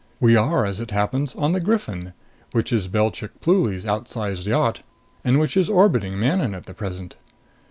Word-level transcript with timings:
"We 0.19 0.35
are, 0.35 0.65
as 0.65 0.81
it 0.81 0.89
happens, 0.89 1.35
on 1.35 1.51
the 1.51 1.59
Griffin, 1.59 2.13
which 2.53 2.73
is 2.73 2.87
Belchik 2.87 3.39
Pluly's 3.39 3.85
outsize 3.85 4.47
yacht, 4.47 4.79
and 5.23 5.39
which 5.39 5.55
is 5.55 5.69
orbiting 5.69 6.19
Manon 6.19 6.55
at 6.55 6.65
present. 6.75 7.17